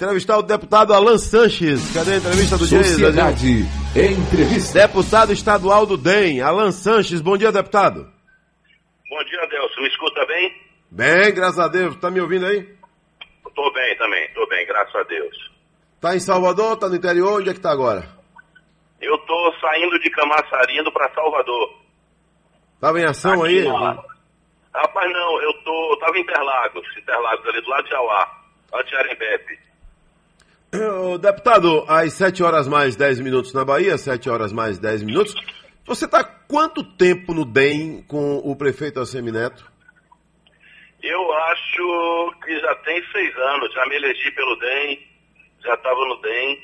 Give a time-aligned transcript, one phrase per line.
[0.00, 1.92] entrevistar o deputado Alan Sanches.
[1.92, 2.82] Cadê a entrevista do dia?
[2.82, 4.78] Sociedade Entrevista.
[4.80, 7.20] Deputado estadual do DEM, Alan Sanches.
[7.20, 8.10] Bom dia, deputado.
[9.10, 9.82] Bom dia, Adelson.
[9.82, 10.54] Me escuta bem?
[10.90, 11.96] Bem, graças a Deus.
[11.96, 12.66] Tá me ouvindo aí?
[13.54, 15.50] Tô bem também, tô bem, graças a Deus.
[16.00, 16.78] Tá em Salvador?
[16.78, 17.38] Tá no interior?
[17.38, 18.08] Onde é que tá agora?
[19.02, 21.78] Eu tô saindo de Camaçari indo pra Salvador.
[22.80, 23.64] Tava em ação aí?
[23.64, 24.02] lá.
[24.74, 25.92] Rapaz, não, eu tô.
[25.92, 28.30] Eu tava em Interlagos, Interlagos ali do lado de Jauá,
[28.72, 29.69] lá de Arembepe.
[31.20, 35.34] Deputado, às 7 horas mais 10 minutos na Bahia, 7 horas mais 10 minutos.
[35.84, 39.68] Você está quanto tempo no DEM com o prefeito Assemineto?
[41.02, 44.98] Eu acho que já tem seis anos, já me elegi pelo DEM,
[45.64, 46.58] já estava no DEM,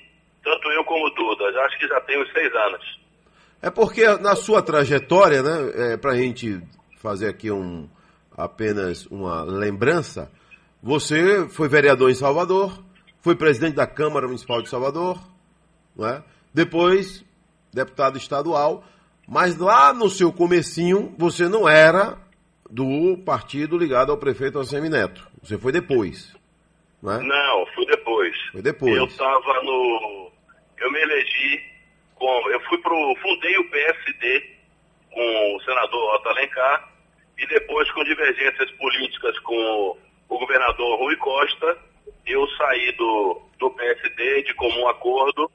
[0.44, 3.00] tanto eu como o Duda, já acho que já tem uns seis anos.
[3.62, 6.60] É porque na sua trajetória, né, é, para a gente
[6.98, 7.88] fazer aqui um,
[8.36, 10.30] apenas uma lembrança,
[10.82, 12.85] você foi vereador em Salvador,
[13.26, 15.18] foi presidente da Câmara Municipal de Salvador,
[15.96, 16.22] não é?
[16.54, 17.24] depois
[17.74, 18.84] deputado estadual,
[19.26, 22.16] mas lá no seu comecinho você não era
[22.70, 25.26] do partido ligado ao prefeito Neto.
[25.42, 26.36] Você foi depois.
[27.02, 27.22] Não, é?
[27.24, 28.36] não fui depois.
[28.52, 28.96] Foi depois.
[28.96, 30.30] Eu estava no.
[30.78, 31.64] Eu me elegi
[32.14, 32.50] com.
[32.52, 33.16] Eu fui pro.
[33.20, 34.50] Fundei o PSD
[35.10, 36.92] com o senador Otto Alencar
[37.36, 41.76] e depois com divergências políticas com o governador Rui Costa,
[42.26, 45.50] eu saí do, do PSD de comum acordo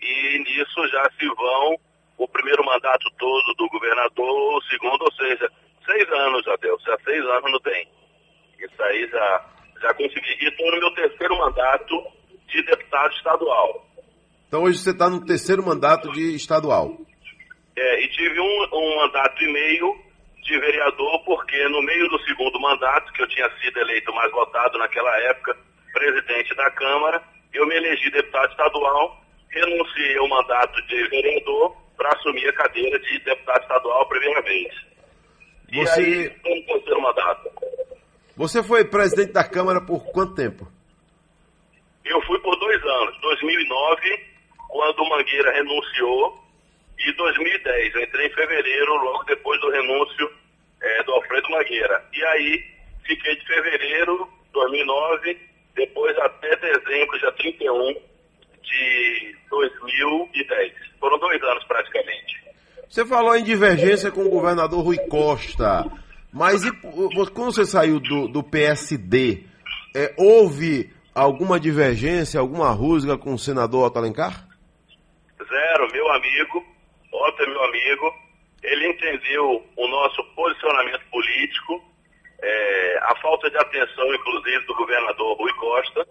[0.00, 1.76] e nisso já se vão
[2.18, 5.50] o primeiro mandato todo do governador, o segundo, ou seja,
[5.84, 7.88] seis anos já deu, já seis anos não tem.
[8.58, 9.44] Isso aí já,
[9.82, 10.36] já consegui.
[10.40, 11.94] E estou no meu terceiro mandato
[12.48, 13.86] de deputado estadual.
[14.48, 16.96] Então hoje você está no terceiro mandato de estadual.
[17.76, 19.94] É, e tive um, um mandato e meio
[20.42, 24.78] de vereador, porque no meio do segundo mandato, que eu tinha sido eleito mais votado
[24.78, 25.54] naquela época,
[25.92, 27.22] presidente da Câmara,
[27.66, 33.18] eu me elegi deputado estadual, renunciei ao mandato de vereador para assumir a cadeira de
[33.20, 34.74] deputado estadual a primeira vez.
[35.72, 36.00] Você...
[36.00, 37.50] E aí, como terceiro mandato.
[38.36, 40.68] Você foi presidente da Câmara por quanto tempo?
[42.04, 43.20] Eu fui por dois anos.
[43.20, 44.26] 2009,
[44.68, 46.46] quando o Mangueira renunciou,
[46.98, 47.94] e 2010.
[47.94, 50.30] Eu entrei em fevereiro, logo depois do renúncio
[50.82, 52.04] é, do Alfredo Mangueira.
[52.12, 52.64] E aí,
[53.06, 55.45] fiquei de fevereiro de 2009,
[55.76, 57.94] depois até dezembro, dia 31
[58.62, 60.72] de 2010.
[60.98, 62.44] Foram dois anos praticamente.
[62.88, 65.84] Você falou em divergência com o governador Rui Costa,
[66.32, 69.44] mas e, quando você saiu do, do PSD,
[69.94, 74.46] é, houve alguma divergência, alguma rusga com o senador Otto Alencar?
[75.38, 76.64] Zero, meu amigo,
[77.12, 78.14] Otto é meu amigo,
[78.62, 81.82] ele entendeu o nosso posicionamento político,
[82.42, 86.06] é, a falta de atenção, inclusive, do governador Rui Costa,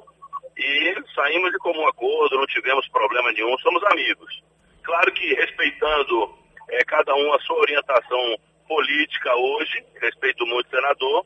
[0.58, 4.42] e saímos de comum acordo, não tivemos problema nenhum, somos amigos.
[4.84, 6.34] Claro que respeitando
[6.70, 8.38] é, cada um a sua orientação
[8.68, 11.26] política hoje, respeito muito o senador,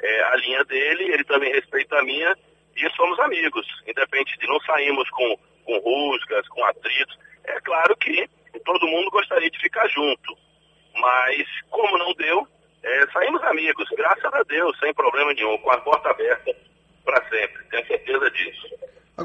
[0.00, 2.34] é, a linha dele, ele também respeita a minha,
[2.76, 7.18] e somos amigos, independente de não saímos com, com rusgas, com atritos.
[7.44, 8.28] É claro que
[8.64, 10.36] todo mundo gostaria de ficar junto,
[10.94, 12.46] mas como não deu,
[12.82, 16.54] é, saímos amigos, graças a Deus, sem problema nenhum, com a porta aberta
[17.04, 18.68] para sempre, tenho certeza disso.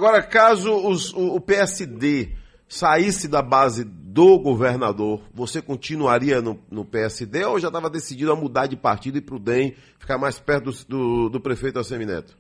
[0.05, 2.29] Agora, caso os, o, o PSD
[2.69, 8.35] saísse da base do governador, você continuaria no, no PSD ou já estava decidido a
[8.35, 12.38] mudar de partido e para o DEM ficar mais perto do, do, do prefeito Assemineto?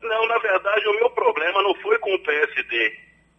[0.00, 2.96] Não, na verdade, o meu problema não foi com o PSD.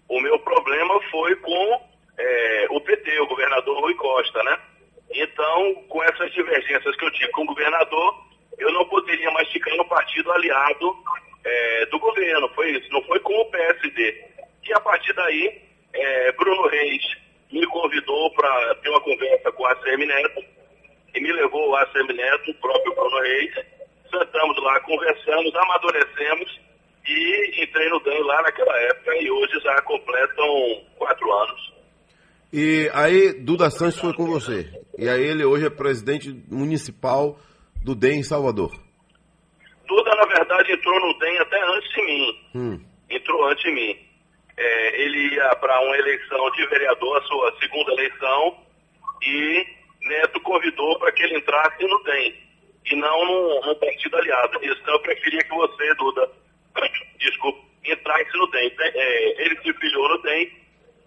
[0.07, 1.81] O meu problema foi com
[2.19, 4.55] é, o PT, o governador Rui Costa, né?
[5.09, 8.23] Então, com essas divergências que eu tive com o governador,
[8.59, 10.95] eu não poderia mais ficar no partido aliado
[11.45, 12.49] é, do governo.
[12.55, 14.25] Foi isso, não foi com o PSD.
[14.67, 15.61] E a partir daí,
[15.93, 17.03] é, Bruno Reis
[17.51, 20.43] me convidou para ter uma conversa com a ACM Neto
[21.13, 23.53] e me levou ao ACM Neto, o próprio Bruno Reis.
[24.11, 26.59] Sentamos lá, conversamos, amadurecemos
[27.07, 31.73] e entrei no DAN lá naquela época e hoje já completam quatro anos.
[32.51, 34.71] E aí, Duda Santos foi com você.
[34.97, 37.37] E aí, ele hoje é presidente municipal
[37.83, 38.84] do DEM em Salvador.
[40.75, 42.39] Entrou no DEM até antes de mim.
[42.53, 42.85] Hum.
[43.09, 43.97] Entrou antes de mim.
[44.57, 48.57] É, ele ia para uma eleição de vereador, a sua segunda eleição,
[49.21, 49.65] e
[50.01, 52.35] Neto convidou para que ele entrasse no DEM,
[52.85, 54.59] e não no, no partido aliado.
[54.61, 56.29] Então, eu preferia que você, Duda,
[57.19, 58.71] desculpa, entrasse no DEM.
[58.79, 60.51] É, ele se filiou no DEM,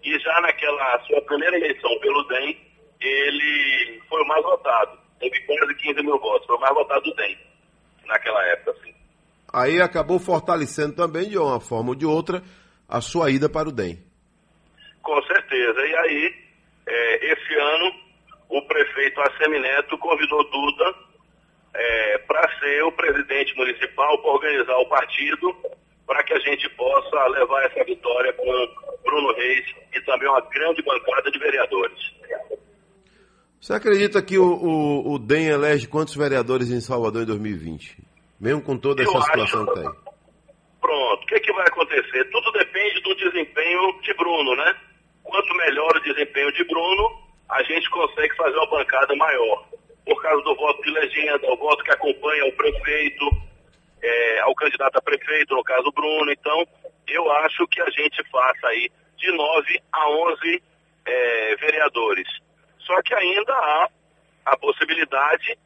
[0.03, 2.57] e já naquela sua primeira eleição pelo DEM,
[3.01, 4.97] ele foi o mais votado.
[5.19, 7.48] Teve quase 15 mil votos, foi o mais votado do DEM.
[9.59, 12.41] Aí acabou fortalecendo também, de uma forma ou de outra,
[12.87, 13.99] a sua ida para o DEM.
[15.01, 15.79] Com certeza.
[15.79, 16.33] E aí,
[16.87, 17.91] é, esse ano,
[18.49, 20.95] o prefeito Assemineto convidou Duda
[21.73, 25.55] é, para ser o presidente municipal, para organizar o partido,
[26.05, 28.43] para que a gente possa levar essa vitória com
[29.03, 31.99] Bruno Reis e também uma grande bancada de vereadores.
[33.61, 38.08] Você acredita que o, o, o DEM elege quantos vereadores em Salvador em 2020?
[38.39, 39.73] Mesmo com toda essa situação acho...
[39.73, 39.89] que tem.
[40.79, 42.23] Pronto, o que, que vai acontecer?
[42.31, 44.75] Tudo depende do desempenho de Bruno, né?
[45.23, 49.67] Quanto melhor o desempenho de Bruno, a gente consegue fazer uma bancada maior.
[50.05, 53.25] Por causa do voto de legenda, o voto que acompanha o prefeito,
[54.01, 56.31] é, ao candidato a prefeito, no caso Bruno.
[56.31, 56.65] Então,
[57.07, 60.63] eu acho que a gente faça aí de 9 a 11
[61.05, 62.27] é, vereadores.
[62.79, 63.89] Só que ainda há
[64.45, 65.57] a possibilidade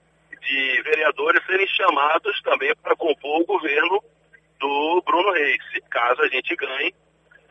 [0.47, 4.03] de vereadores serem chamados também para compor o governo
[4.59, 6.93] do Bruno Reis, caso a gente ganhe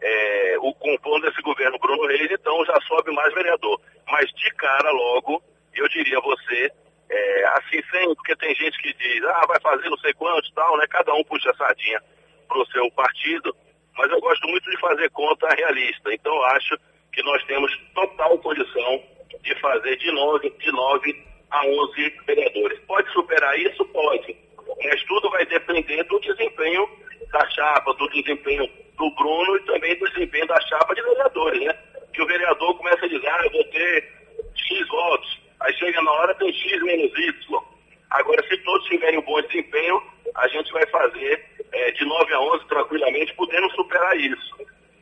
[0.03, 3.81] é, o compondo esse governo Bruno Reis, então já sobe mais vereador.
[4.09, 5.43] Mas de cara logo,
[5.75, 6.71] eu diria a você,
[7.09, 10.77] é, assim sem, porque tem gente que diz, ah, vai fazer não sei quantos tal,
[10.77, 10.87] né?
[10.91, 12.03] Cada um puxa a sardinha
[12.49, 13.55] pro seu partido,
[13.97, 16.13] mas eu gosto muito de fazer conta realista.
[16.13, 16.77] Então acho
[17.13, 19.03] que nós temos total condição
[19.43, 22.79] de fazer de 9, de 9 a 11 vereadores.
[22.81, 23.85] Pode superar isso?
[23.87, 24.37] Pode.
[24.83, 26.89] Mas tudo vai depender do desempenho
[27.31, 31.79] da chapa, do desempenho do Bruno e também do desempenho da chapa de vereadores, né?
[32.13, 34.13] Que o vereador começa a dizer, ah, eu vou ter
[34.55, 35.41] X votos.
[35.61, 37.63] Aí chega na hora tem X menos Y.
[38.11, 40.03] Agora, se todos tiverem um bom desempenho,
[40.35, 44.57] a gente vai fazer é, de 9 a 11 tranquilamente, podendo superar isso.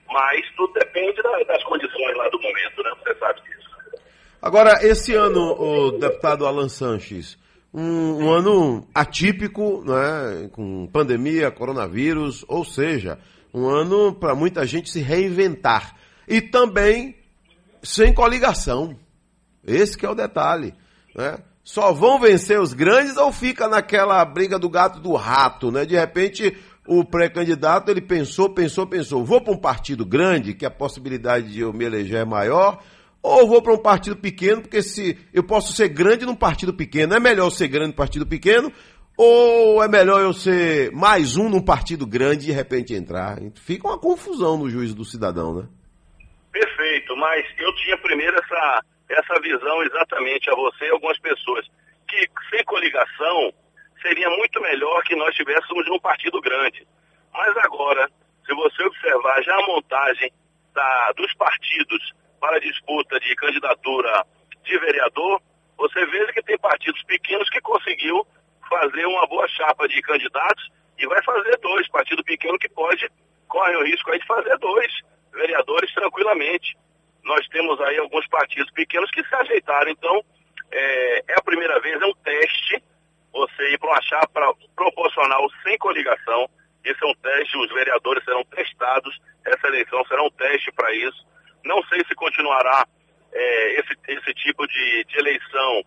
[0.09, 2.93] Mas tudo depende da, das condições lá do momento, né?
[3.03, 3.71] Você sabe disso.
[4.51, 7.39] Agora, esse ano, o deputado Alan Sanches,
[7.73, 13.17] um, um, ano atípico, né, com pandemia, coronavírus, ou seja,
[13.55, 15.95] um ano para muita gente se reinventar.
[16.27, 17.15] E também
[17.81, 18.97] sem coligação.
[19.65, 20.75] Esse que é o detalhe.
[21.15, 21.39] Né?
[21.63, 25.87] Só vão vencer os grandes ou fica naquela briga do gato do rato, né?
[25.87, 26.59] De repente,
[26.89, 31.61] o pré-candidato ele pensou, pensou, pensou, vou para um partido grande, que a possibilidade de
[31.61, 32.83] eu me eleger é maior,
[33.23, 37.15] ou vou para um partido pequeno, porque se eu posso ser grande num partido pequeno,
[37.15, 38.73] é melhor ser grande num partido pequeno,
[39.17, 43.37] ou é melhor eu ser mais um num partido grande e de repente entrar?
[43.57, 45.69] Fica uma confusão no juízo do cidadão, né?
[46.51, 51.67] Perfeito, mas eu tinha primeiro essa, essa visão exatamente a você e algumas pessoas,
[52.09, 53.53] que sem coligação
[54.01, 56.87] seria muito melhor que nós tivéssemos num partido grande.
[57.33, 58.09] Mas agora,
[58.47, 60.33] se você observar já a montagem
[60.75, 64.25] da, dos partidos para disputa de candidatura
[64.65, 65.41] de vereador,
[65.77, 68.27] você vê que tem partidos pequenos que conseguiu
[68.69, 71.89] fazer uma boa chapa de candidatos e vai fazer dois.
[71.89, 73.09] Partido pequeno que pode,
[73.49, 74.93] corre o risco aí de fazer dois
[75.33, 76.77] vereadores tranquilamente.
[77.25, 79.91] Nós temos aí alguns partidos pequenos que se ajeitaram.
[79.91, 80.25] Então,
[80.71, 82.83] é, é a primeira vez, é um teste
[83.33, 86.49] você ir para uma chapa proporcional sem coligação.
[86.85, 91.27] Esse é um teste, os vereadores serão testados, essa eleição será um teste para isso.
[91.65, 92.87] Não sei se continuará
[93.33, 95.83] é, esse, esse tipo de, de eleição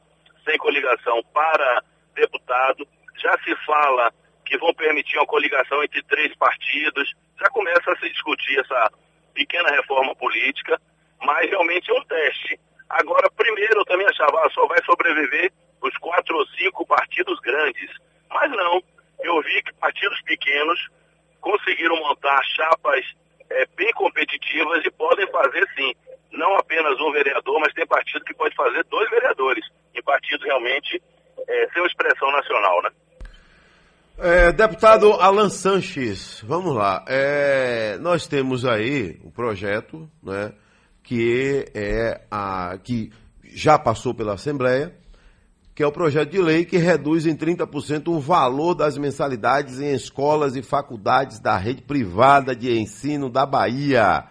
[0.46, 1.84] sem coligação para
[2.16, 2.88] deputado.
[3.18, 4.12] Já se fala
[4.46, 7.12] que vão permitir uma coligação entre três partidos.
[7.40, 8.92] Já começa a se discutir essa
[9.34, 10.80] pequena reforma política,
[11.22, 12.60] mas realmente é um teste.
[12.90, 15.52] Agora, primeiro, eu também achava, ah, só vai sobreviver
[15.82, 17.90] os quatro ou cinco partidos grandes.
[18.30, 18.82] Mas não,
[19.22, 20.80] eu vi que partidos pequenos
[21.42, 23.06] conseguiram montar chapas
[23.50, 25.94] é, bem competitivas e podem fazer sim,
[26.32, 31.02] não apenas um vereador, mas tem partido que pode fazer dois vereadores, em partidos realmente
[31.48, 32.90] é, sem expressão nacional, né?
[34.18, 37.04] É, deputado Alan Sanches, vamos lá.
[37.08, 40.54] É, nós temos aí um projeto, né,
[41.04, 43.12] que é a que
[43.44, 44.96] já passou pela Assembleia,
[45.76, 49.94] que é o projeto de lei que reduz em 30% o valor das mensalidades em
[49.94, 54.26] escolas e faculdades da rede privada de ensino da Bahia.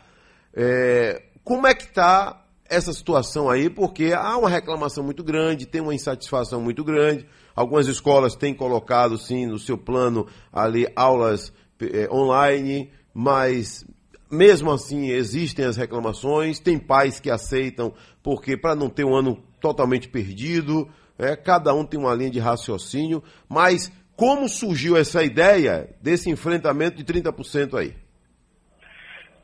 [0.54, 3.68] É, como é que está essa situação aí?
[3.68, 7.26] Porque há uma reclamação muito grande, tem uma insatisfação muito grande.
[7.56, 13.84] Algumas escolas têm colocado, sim, no seu plano ali aulas é, online, mas
[14.30, 16.60] mesmo assim existem as reclamações.
[16.60, 20.88] Tem pais que aceitam, porque para não ter um ano totalmente perdido.
[21.18, 26.96] É, cada um tem uma linha de raciocínio, mas como surgiu essa ideia desse enfrentamento
[26.96, 27.94] de 30% aí?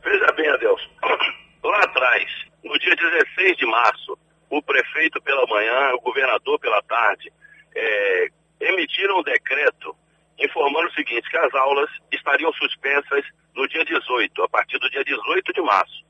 [0.02, 0.90] Veja bem, Adelson,
[1.64, 2.24] lá atrás,
[2.64, 4.18] no dia 16 de março,
[4.50, 7.32] o prefeito pela manhã, o governador pela tarde,
[7.74, 8.28] é,
[8.60, 9.94] emitiram um decreto
[10.38, 15.02] informando o seguinte, que as aulas estariam suspensas no dia 18, a partir do dia
[15.02, 16.04] 18 de março.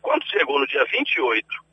[0.00, 1.63] Quando chegou no dia 28, a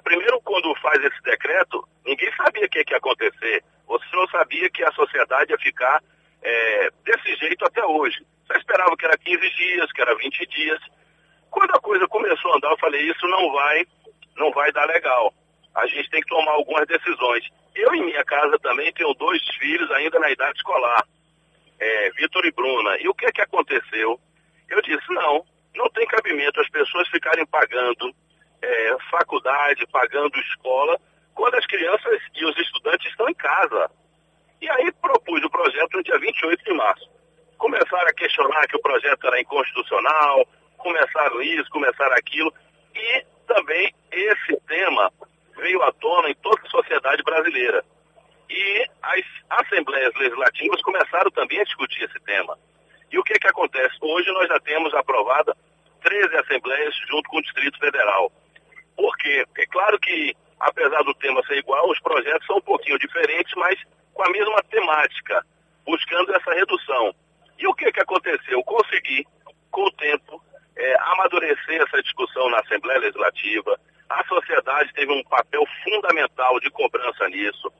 [0.00, 3.64] primeiro quando faz esse decreto, ninguém sabia o que, que ia acontecer.
[3.86, 6.02] Você não sabia que a sociedade ia ficar
[6.42, 8.24] é, desse jeito até hoje.
[8.46, 10.80] Você esperava que era 15 dias, que era 20 dias.
[11.50, 13.86] Quando a coisa começou a andar, eu falei, isso não vai,
[14.36, 15.32] não vai dar legal.
[15.74, 17.44] A gente tem que tomar algumas decisões.
[17.74, 21.04] Eu em minha casa também tenho dois filhos ainda na idade escolar,
[21.78, 22.96] é, Vitor e Bruna.
[23.00, 24.18] E o que é que aconteceu?
[24.68, 28.14] Eu disse, não, não tem cabimento as pessoas ficarem pagando
[28.62, 30.98] é, faculdade, pagando escola,
[31.34, 33.90] quando as crianças e os estudantes estão em casa.
[34.60, 37.10] E aí propus o projeto no dia 28 de março.
[37.58, 40.46] Começaram a questionar que o projeto era inconstitucional,
[40.78, 42.52] começaram isso, começaram aquilo,
[42.94, 45.12] e também esse tema
[45.56, 47.84] veio à tona em toda a sociedade brasileira.
[48.48, 52.56] E as assembleias legislativas começaram também a discutir esse tema.
[53.10, 53.96] E o que, que acontece?
[54.00, 55.56] Hoje nós já temos aprovada
[56.02, 58.30] 13 assembleias junto com o Distrito Federal.
[58.96, 59.44] Por quê?
[59.58, 63.78] É claro que, apesar do tema ser igual, os projetos são um pouquinho diferentes, mas
[64.14, 65.44] com a mesma temática,
[65.84, 67.14] buscando essa redução.
[67.58, 68.62] E o que, que aconteceu?
[68.64, 69.26] Consegui,
[69.70, 70.42] com o tempo,
[70.76, 73.78] é, amadurecer essa discussão na Assembleia Legislativa.
[74.08, 77.72] A sociedade teve um papel fundamental de cobrança nisso.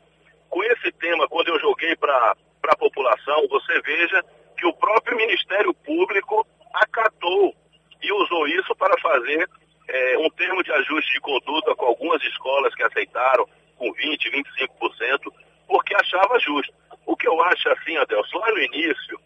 [0.48, 2.34] Com esse tema, quando eu joguei para
[2.68, 4.24] a população, você veja
[4.56, 7.54] que o próprio Ministério Público acatou
[8.02, 9.48] e usou isso para fazer
[9.88, 14.32] é, um termo de ajuste de conduta com algumas escolas que aceitaram, com 20%,
[14.80, 15.32] 25%,
[15.68, 16.72] porque achava justo.
[17.04, 19.20] O que eu acho assim, Adelson, lá no início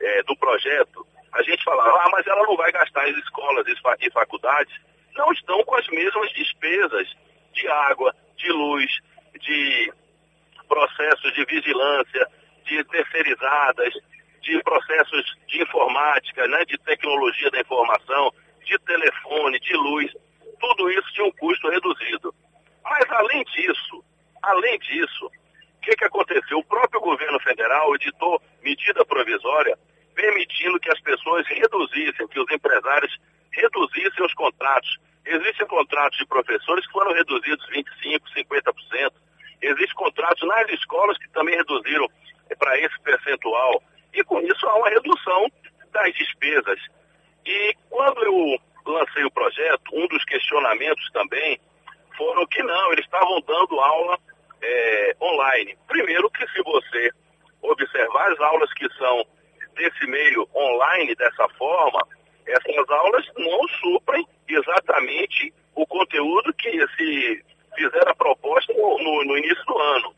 [0.00, 3.66] é, do projeto, a gente falava, ah, mas ela não vai gastar as escolas
[4.00, 4.74] e faculdades,
[5.14, 7.08] não estão com as mesmas despesas
[7.52, 8.90] de água, de luz,
[9.40, 9.92] de
[10.68, 12.26] processos de vigilância,
[12.64, 13.94] de terceirizadas,
[14.42, 18.32] de processos de informática, né, de tecnologia da informação,
[18.64, 20.12] de telefone, de luz,
[20.58, 22.34] tudo isso tinha um custo reduzido.
[22.84, 24.04] Mas além disso,
[24.42, 26.58] além disso, o que, que aconteceu?
[26.58, 29.78] O próprio governo federal editou medida provisória
[30.14, 33.16] permitindo que as pessoas reduzissem, que os empresários
[33.50, 34.98] reduzissem os contratos.
[35.24, 39.12] Existem contratos de professores que foram reduzidos 25%, 50%.
[39.62, 42.06] Existem contratos nas escolas que também reduziram
[42.58, 43.82] para esse percentual.
[44.12, 45.50] E com isso há uma redução
[45.92, 46.78] das despesas.
[47.46, 51.58] E quando eu lancei o projeto, um dos questionamentos também
[52.16, 54.18] foram que não, eles estavam dando aula
[54.62, 55.76] é, online.
[55.86, 57.10] Primeiro que se você
[57.62, 59.24] observar as aulas que são
[59.74, 60.46] desse meio
[61.00, 62.06] online dessa forma,
[62.46, 69.38] essas aulas não suprem exatamente o conteúdo que se fizer a proposta no, no, no
[69.38, 70.14] início do ano.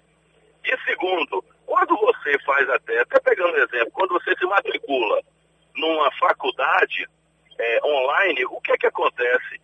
[0.65, 5.21] E segundo, quando você faz até, até pegando um exemplo, quando você se matricula
[5.77, 7.07] numa faculdade
[7.59, 9.61] é, online, o que é que acontece?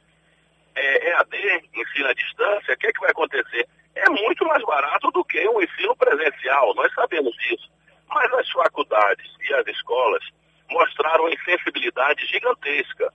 [0.75, 3.67] É, EAD, ensino à distância, o que é que vai acontecer?
[3.95, 7.69] É muito mais barato do que o ensino presencial, nós sabemos disso.
[8.09, 10.23] Mas as faculdades e as escolas
[10.71, 13.13] mostraram insensibilidade gigantesca.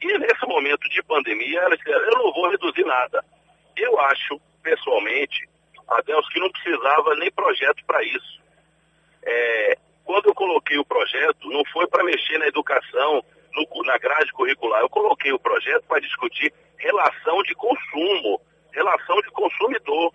[0.00, 3.24] E nesse momento de pandemia, elas disseram, eu não vou reduzir nada.
[3.76, 5.48] Eu acho, pessoalmente,
[5.88, 8.40] Adeus, que não precisava nem projeto para isso.
[9.22, 14.32] É, quando eu coloquei o projeto, não foi para mexer na educação, no, na grade
[14.32, 14.80] curricular.
[14.80, 18.40] Eu coloquei o projeto para discutir relação de consumo,
[18.72, 20.12] relação de consumidor.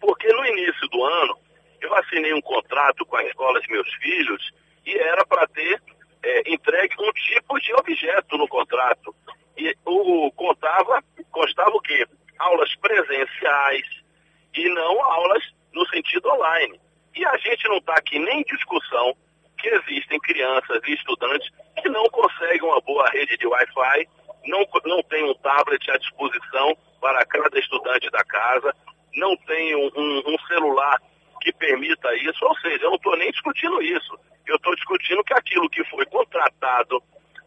[0.00, 1.38] Porque no início do ano,
[1.80, 4.52] eu assinei um contrato com a escola de meus filhos
[4.86, 5.80] e era para ter
[6.24, 9.14] é, entregue um tipo de objeto no contrato.
[9.56, 12.06] E o contava, constava o quê?
[12.38, 13.86] Aulas presenciais
[14.54, 16.80] e não aulas no sentido online.
[17.14, 19.14] E a gente não está aqui nem em discussão
[19.58, 21.48] que existem crianças e estudantes
[21.80, 24.08] que não conseguem uma boa rede de Wi-Fi,
[24.46, 28.74] não, não tem um tablet à disposição para cada estudante da casa,
[29.14, 30.98] não tem um, um, um celular
[31.64, 34.18] permita isso, ou seja, eu não estou nem discutindo isso.
[34.46, 37.02] Eu estou discutindo que aquilo que foi contratado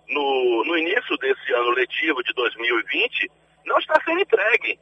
[0.09, 3.31] no, no início desse ano letivo de 2020
[3.65, 4.79] não está sendo entregue.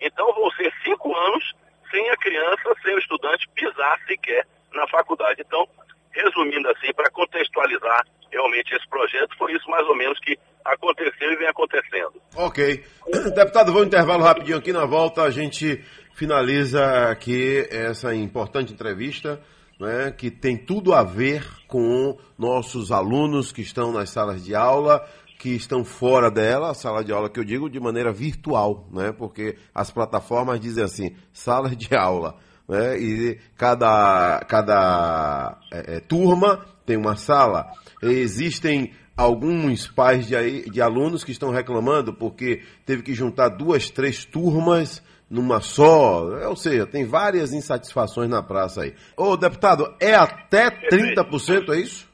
[0.00, 1.44] Então vão ser cinco anos
[1.90, 5.42] sem a criança, sem o estudante pisar sequer na faculdade.
[5.44, 5.66] Então,
[6.12, 11.36] resumindo assim, para contextualizar realmente esse projeto, foi isso mais ou menos que aconteceu e
[11.36, 12.20] vem acontecendo.
[12.36, 12.84] Ok.
[13.34, 14.72] Deputado, vou intervalo rapidinho aqui.
[14.72, 15.82] Na volta a gente
[16.16, 19.40] finaliza aqui essa importante entrevista.
[19.78, 25.06] Né, que tem tudo a ver com nossos alunos que estão nas salas de aula,
[25.38, 29.12] que estão fora dela, a sala de aula que eu digo de maneira virtual, né,
[29.12, 32.98] porque as plataformas dizem assim, sala de aula, né?
[32.98, 37.70] e cada, cada é, é, turma tem uma sala.
[38.02, 44.24] Existem alguns pais de, de alunos que estão reclamando porque teve que juntar duas, três
[44.24, 48.94] turmas numa só, ou seja, tem várias insatisfações na praça aí.
[49.16, 52.08] Ô deputado, é até 30%, é isso?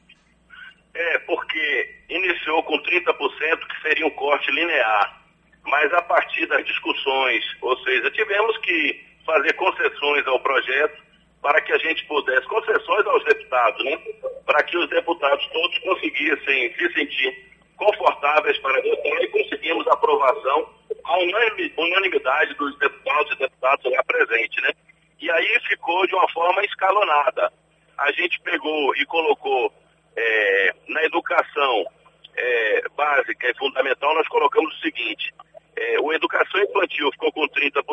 [0.95, 3.13] É, porque iniciou com 30%
[3.67, 5.21] que seria um corte linear,
[5.63, 11.01] mas a partir das discussões, ou seja, tivemos que fazer concessões ao projeto
[11.41, 13.97] para que a gente pudesse, concessões aos deputados, né?
[14.45, 20.69] Para que os deputados todos conseguissem se sentir confortáveis para votar e conseguimos aprovação,
[21.03, 24.71] a unanimidade dos deputados e deputadas lá presentes, né?
[25.19, 27.51] E aí ficou de uma forma escalonada.
[27.97, 29.73] A gente pegou e colocou
[30.15, 31.85] é, na educação
[32.35, 35.33] é, básica e fundamental, nós colocamos o seguinte,
[35.75, 37.83] é, o educação infantil ficou com 30%,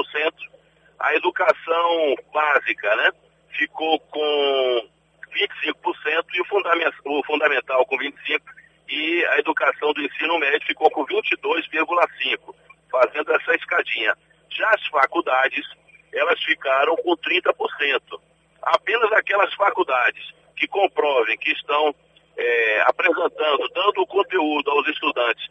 [0.99, 3.11] a educação básica, né,
[3.57, 4.89] ficou com
[5.35, 8.41] 25% e o, fundament, o fundamental com 25%
[8.89, 12.55] e a educação do ensino médio ficou com 22,5%,
[12.91, 14.17] fazendo essa escadinha.
[14.51, 15.67] Já as faculdades,
[16.13, 18.21] elas ficaram com 30%.
[18.63, 20.23] Apenas aquelas faculdades
[20.57, 21.95] que comprovem que estão
[22.37, 25.49] é, apresentando, dando o conteúdo aos estudantes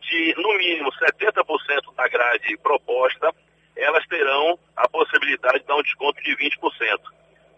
[0.00, 3.32] de, no mínimo, 70% da grade proposta,
[3.76, 6.58] elas terão a possibilidade de dar um desconto de 20%.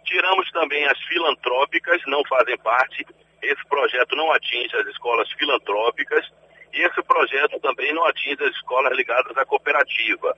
[0.04, 3.06] Tiramos também as filantrópicas, não fazem parte,
[3.42, 6.26] esse projeto não atinge as escolas filantrópicas
[6.72, 10.36] e esse projeto também não atinge as escolas ligadas à cooperativa.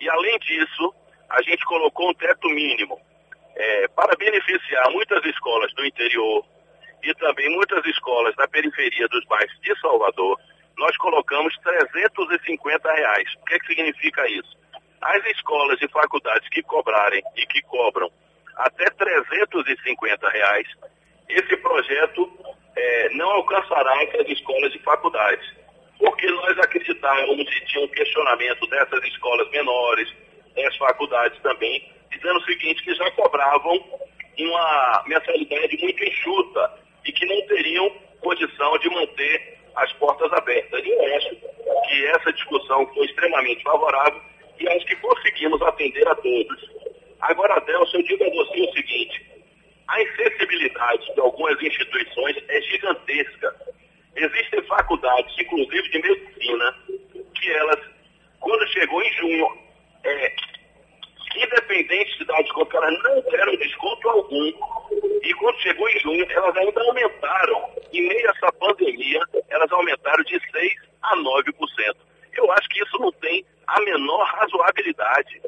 [0.00, 0.94] E além disso,
[1.30, 3.00] a gente colocou um teto mínimo
[3.56, 6.44] é, para beneficiar muitas escolas do interior
[7.02, 10.38] e também muitas escolas da periferia dos bairros de Salvador.
[10.76, 13.34] Nós colocamos 350 reais.
[13.40, 14.56] O que, é que significa isso?
[15.00, 18.10] As escolas e faculdades que cobrarem e que cobram
[18.56, 20.66] até 350 reais,
[21.28, 22.30] esse projeto
[22.76, 25.63] é, não alcançará essas escolas e faculdades.
[26.04, 30.12] Porque nós acreditávamos e tinha um questionamento dessas escolas menores,
[30.54, 33.82] das faculdades também, dizendo o seguinte, que já cobravam
[34.38, 40.84] uma mensalidade muito enxuta e que não teriam condição de manter as portas abertas.
[40.84, 41.30] E eu acho
[41.88, 44.20] que essa discussão foi extremamente favorável
[44.60, 46.70] e acho que conseguimos atender a todos.
[47.22, 49.26] Agora, Adelson, eu digo a você o seguinte,
[49.88, 53.74] a insensibilidade de algumas instituições é gigantesca.
[54.16, 56.76] Existem faculdades, inclusive de medicina,
[57.34, 57.80] que elas,
[58.40, 59.58] quando chegou em junho,
[60.04, 60.34] é,
[61.36, 64.52] independente de dar desconto, elas não deram desconto algum.
[65.22, 67.70] E quando chegou em junho, elas ainda aumentaram.
[67.92, 71.96] Em meio a essa pandemia, elas aumentaram de 6% a 9%.
[72.36, 75.42] Eu acho que isso não tem a menor razoabilidade.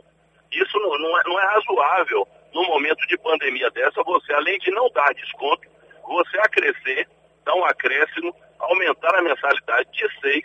[0.52, 4.70] Isso não, não, é, não é razoável no momento de pandemia dessa, você, além de
[4.70, 5.68] não dar desconto,
[6.08, 7.06] você acrescer,
[7.44, 10.42] dar um acréscimo, aumentar a mensalidade de 6%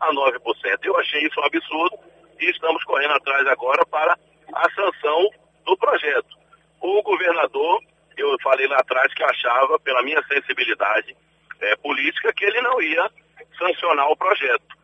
[0.00, 0.78] a 9%.
[0.82, 1.98] Eu achei isso um absurdo
[2.40, 4.18] e estamos correndo atrás agora para
[4.54, 5.30] a sanção
[5.64, 6.36] do projeto.
[6.80, 7.80] O governador,
[8.16, 11.16] eu falei lá atrás que achava, pela minha sensibilidade
[11.60, 13.08] é, política, que ele não ia
[13.58, 14.76] sancionar o projeto.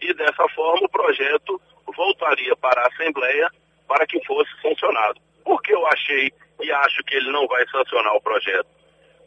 [0.00, 1.60] E dessa forma o projeto
[1.94, 3.50] voltaria para a Assembleia
[3.88, 5.20] para que fosse sancionado.
[5.44, 8.68] Por que eu achei e acho que ele não vai sancionar o projeto?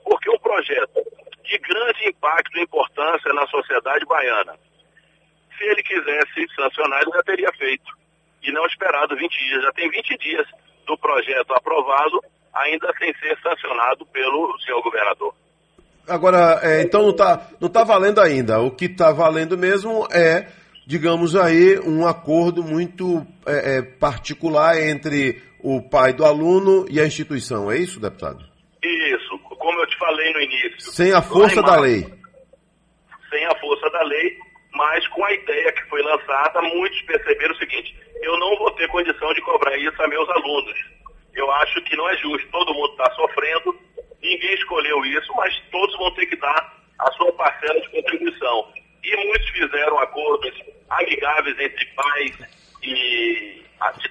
[0.04, 1.04] Porque um projeto
[1.44, 4.56] de grande impacto e importância na sociedade baiana,
[5.58, 7.92] se ele quisesse sancionar, ele já teria feito.
[8.42, 9.64] E não esperado 20 dias.
[9.64, 10.48] Já tem 20 dias
[10.86, 12.20] do projeto aprovado,
[12.54, 15.34] ainda sem ser sancionado pelo senhor governador.
[16.08, 18.60] Agora, é, então não está não tá valendo ainda.
[18.60, 20.48] O que está valendo mesmo é
[20.86, 27.06] digamos aí, um acordo muito é, é, particular entre o pai do aluno e a
[27.06, 27.72] instituição.
[27.72, 28.44] É isso, deputado?
[28.84, 30.63] Isso, como eu te falei no início.
[30.78, 32.06] Sem a força da lei.
[33.30, 34.38] Sem a força da lei,
[34.74, 38.88] mas com a ideia que foi lançada, muitos perceberam o seguinte: eu não vou ter
[38.88, 40.74] condição de cobrar isso a meus alunos.
[41.34, 42.48] Eu acho que não é justo.
[42.52, 43.78] Todo mundo está sofrendo,
[44.22, 48.72] ninguém escolheu isso, mas todos vão ter que dar a sua parcela de contribuição.
[49.04, 50.54] E muitos fizeram acordos
[50.90, 52.38] amigáveis entre pais
[52.84, 53.64] e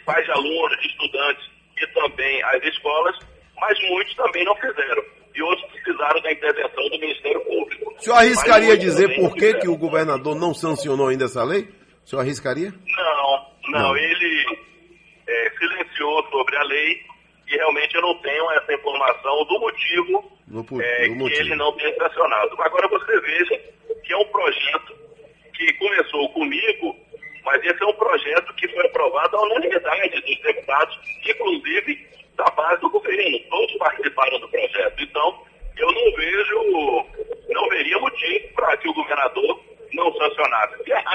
[0.04, 3.18] pais de alunos, de estudantes e também as escolas,
[3.56, 5.02] mas muitos também não fizeram.
[5.34, 7.94] E outros precisaram da intervenção do Ministério Público.
[7.96, 11.68] O senhor arriscaria dizer por que, que o governador não sancionou ainda essa lei?
[12.04, 12.72] O senhor arriscaria?
[12.72, 13.96] Não, não, não.
[13.96, 14.58] ele
[15.26, 17.00] é, silenciou sobre a lei
[17.48, 21.28] e realmente eu não tenho essa informação do motivo, no, é, do motivo.
[21.28, 22.62] que ele não tenha sancionado.
[22.62, 23.60] Agora você veja
[24.02, 24.96] que é um projeto
[25.54, 26.96] que começou comigo,
[27.44, 32.82] mas esse é um projeto que foi aprovado à unanimidade dos deputados, inclusive da base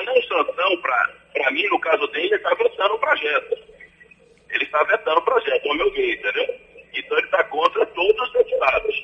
[0.06, 3.58] não sanção, para mim, no caso dele, ele está vetando o projeto.
[4.98, 6.56] Está o projeto, ao meu ver, entendeu?
[6.94, 8.96] Então ele está contra todos os deputados.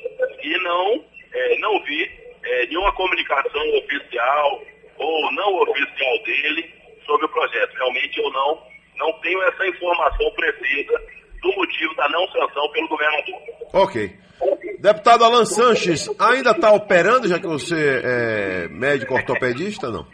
[0.41, 2.11] E não, é, não vi
[2.43, 4.61] é, nenhuma comunicação oficial
[4.97, 6.69] ou não oficial dele
[7.05, 7.73] sobre o projeto.
[7.75, 8.63] Realmente eu não,
[8.97, 11.01] não tenho essa informação precisa
[11.41, 13.41] do motivo da não sanção pelo governador.
[13.73, 14.11] Ok.
[14.79, 20.05] Deputado Alan Sanches, ainda está operando, já que você é médico ortopedista, não?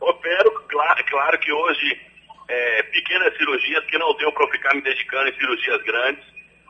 [0.00, 2.00] Opero, claro, claro que hoje
[2.48, 6.24] é, pequenas cirurgias, que não deu para eu ficar me dedicando em cirurgias grandes,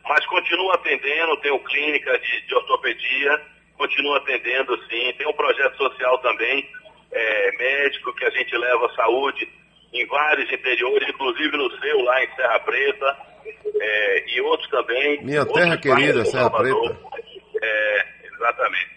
[0.05, 3.41] mas continuo atendendo, tenho clínica de, de ortopedia,
[3.77, 6.69] continuo atendendo sim, tem um projeto social também,
[7.12, 9.49] é, médico, que a gente leva saúde
[9.93, 13.17] em vários interiores, inclusive no seu, lá em Serra Preta,
[13.81, 15.23] é, e outros também.
[15.23, 16.99] Minha terra querida, Serra Preta.
[17.62, 18.91] É, exatamente.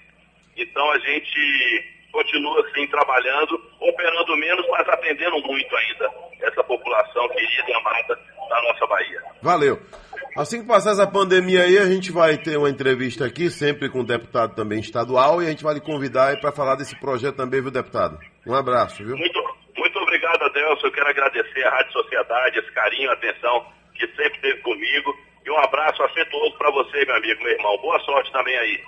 [0.57, 7.69] Então a gente continua assim trabalhando, operando menos, mas atendendo muito ainda essa população querida
[7.69, 9.21] e amada da nossa Bahia.
[9.41, 9.79] Valeu.
[10.35, 13.99] Assim que passar essa pandemia aí, a gente vai ter uma entrevista aqui, sempre com
[13.99, 17.61] o deputado também estadual, e a gente vai lhe convidar para falar desse projeto também,
[17.61, 18.17] viu, deputado?
[18.47, 19.17] Um abraço, viu?
[19.17, 19.39] Muito,
[19.75, 20.87] muito obrigado, Adelson.
[20.87, 25.13] Eu quero agradecer a Rádio Sociedade, esse carinho, a atenção que sempre teve comigo.
[25.45, 27.77] E um abraço afetuoso para você, meu amigo, meu irmão.
[27.79, 28.79] Boa sorte também aí.